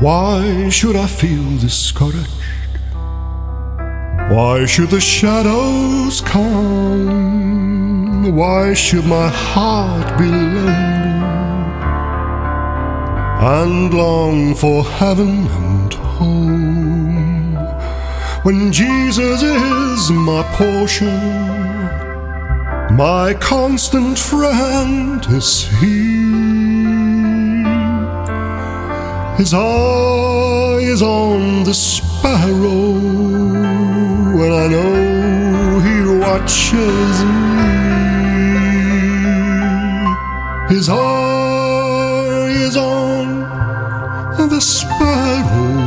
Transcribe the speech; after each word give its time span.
Why 0.00 0.68
should 0.68 0.94
I 0.94 1.08
feel 1.08 1.58
discouraged? 1.58 2.30
Why 4.30 4.64
should 4.64 4.90
the 4.90 5.00
shadows 5.00 6.20
come? 6.20 7.56
Why 8.36 8.74
should 8.74 9.06
my 9.06 9.26
heart 9.26 10.16
be 10.16 10.26
lonely 10.26 10.70
and 13.42 13.92
long 13.92 14.54
for 14.54 14.84
heaven 14.84 15.48
and 15.48 15.92
home? 15.92 17.56
When 18.44 18.70
Jesus 18.70 19.42
is 19.42 20.12
my 20.12 20.44
portion, 20.52 21.18
my 22.96 23.34
constant 23.40 24.16
friend 24.16 25.26
is 25.28 25.66
He. 25.80 26.17
His 29.38 29.54
eye 29.54 30.78
is 30.80 31.00
on 31.00 31.62
the 31.62 31.72
sparrow, 31.72 32.96
and 34.42 34.52
I 34.52 34.66
know 34.66 35.78
He 35.78 35.96
watches 36.18 37.24
me. 37.24 37.68
His 40.74 40.88
eye 40.88 42.48
is 42.66 42.76
on 42.76 43.28
the 44.50 44.60
sparrow. 44.60 45.78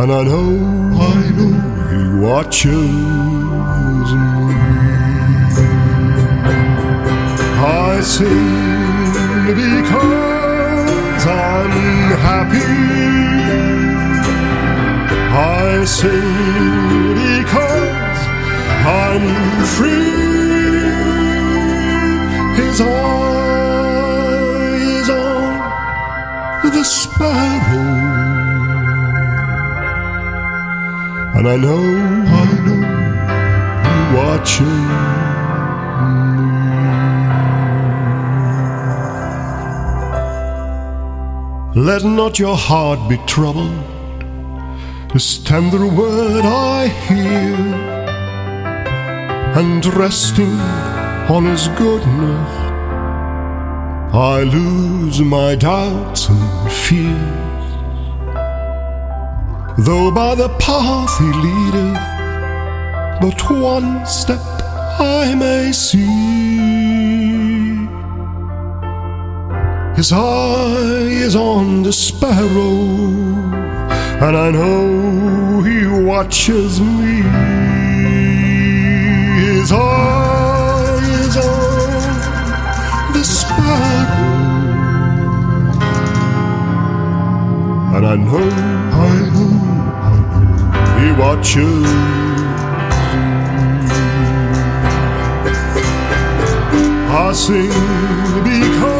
And 0.00 0.12
I 0.12 0.22
know, 0.22 0.50
I 0.94 1.28
know 1.36 1.54
He 1.90 2.02
watches 2.24 2.70
me. 4.14 4.39
I 8.00 8.02
sing 8.02 9.44
because 9.60 11.24
I'm 11.26 11.74
happy. 12.28 12.72
I 15.36 15.84
sing 15.84 17.12
because 17.12 18.20
I'm 19.04 19.26
free. 19.76 20.16
His 22.56 22.80
eye 22.80 23.60
is 24.96 25.08
on 25.10 26.70
the 26.72 26.84
sparrow. 26.84 27.98
And 31.36 31.46
I 31.46 31.56
know, 31.64 31.84
I 32.38 32.48
know, 32.64 32.82
he 33.84 33.94
watches. 34.16 35.09
Let 41.90 42.04
not 42.04 42.38
your 42.38 42.56
heart 42.56 43.08
be 43.08 43.16
troubled. 43.26 43.82
This 45.12 45.38
tender 45.42 45.88
word 45.88 46.44
I 46.44 46.86
hear, 46.86 47.56
and 49.60 49.84
resting 49.96 50.60
on 51.34 51.46
His 51.46 51.66
goodness, 51.82 52.50
I 54.14 54.44
lose 54.44 55.20
my 55.20 55.56
doubts 55.56 56.28
and 56.28 56.70
fears. 56.70 57.66
Though 59.84 60.12
by 60.12 60.36
the 60.36 60.50
path 60.60 61.18
He 61.18 61.30
leadeth, 61.44 62.04
but 63.20 63.40
one 63.50 64.06
step 64.06 64.38
I 65.00 65.34
may 65.34 65.72
see. 65.72 66.99
His 69.96 70.12
eye 70.12 71.08
is 71.26 71.34
on 71.36 71.82
the 71.82 71.92
sparrow, 71.92 72.86
and 74.24 74.36
I 74.36 74.50
know 74.50 75.62
he 75.62 75.86
watches 75.86 76.80
me. 76.80 77.22
His 79.42 79.72
eye 79.72 81.00
is 81.24 81.36
on 81.36 83.12
the 83.12 83.24
sparrow, 83.24 84.30
and 87.96 88.06
I 88.06 88.16
know, 88.16 88.48
I 89.06 89.12
know, 89.34 89.52
he 91.00 91.08
watches. 91.20 91.90
I 97.12 97.32
sing 97.32 97.68
because 98.44 98.99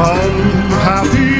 I'm 0.00 0.70
happy. 0.86 1.34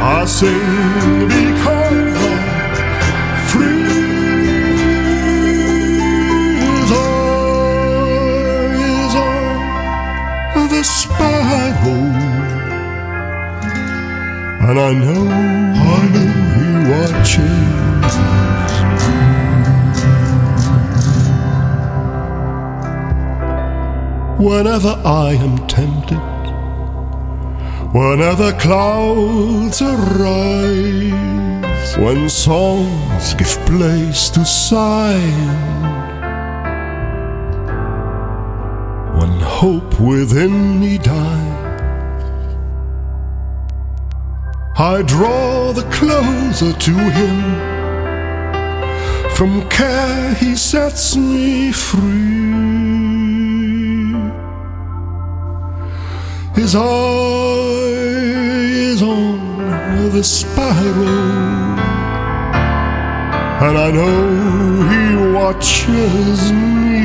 I 0.00 0.24
sing 0.26 1.28
because 1.28 2.14
I'm 2.28 2.42
free. 3.50 3.88
His 6.60 6.90
eye 6.92 7.54
is 8.92 9.14
on 9.14 10.62
the 10.68 10.82
sparrow, 10.84 12.04
and 14.68 14.76
I 14.78 14.92
know, 15.02 15.24
I 15.28 16.02
know 16.14 16.32
he 16.56 16.66
watches. 16.90 18.14
Whenever 24.38 25.00
I 25.04 25.34
am 25.34 25.64
tempted, 25.68 26.18
whenever 27.94 28.52
clouds 28.54 29.80
arise, 29.80 31.12
when 31.96 32.28
songs 32.28 33.34
give 33.34 33.56
place 33.64 34.30
to 34.30 34.44
sighing, 34.44 35.22
when 39.18 39.38
hope 39.38 40.00
within 40.00 40.80
me 40.80 40.98
dies, 40.98 41.64
I 44.76 45.02
draw 45.06 45.72
the 45.72 45.88
closer 45.92 46.72
to 46.72 46.90
Him. 46.90 47.70
From 49.36 49.68
care 49.68 50.34
He 50.34 50.56
sets 50.56 51.14
me 51.14 51.70
free. 51.70 52.63
His 56.54 56.74
eye 56.76 56.80
is 58.92 59.02
on 59.02 60.10
the 60.12 60.22
sparrow, 60.22 61.74
and 63.66 63.76
I 63.76 63.90
know 63.90 64.82
he 64.90 65.04
watches 65.34 66.52
me. 66.52 67.00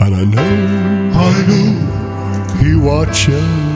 and 0.00 0.12
I 0.14 0.24
know, 0.34 0.52
I 1.18 1.32
know 1.48 1.68
he 2.62 2.70
watches. 2.76 3.71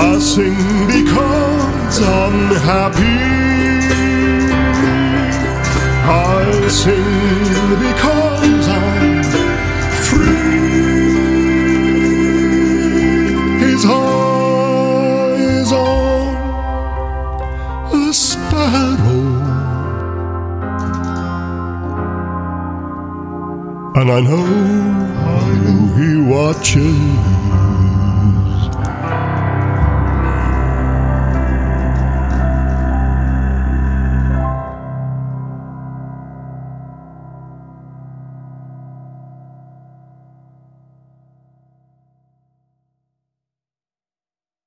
I 0.00 0.18
sing 0.20 0.54
because 0.86 1.96
I'm 2.00 2.54
happy. 2.70 3.18
I 6.06 6.68
sing 6.68 7.68
because 7.86 8.68
I'm 8.68 9.22
free. 10.06 10.68
His 13.64 13.82
eye 13.84 15.34
is 15.58 15.72
on 15.72 16.26
the 17.90 18.12
sparrow, 18.12 19.26
and 23.98 24.08
I 24.12 24.20
know, 24.20 24.46
I 25.42 25.48
know 25.64 25.80
he 25.98 26.10
watches. 26.32 27.67